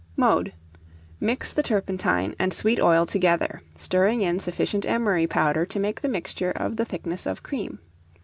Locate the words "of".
6.55-6.75, 7.27-7.43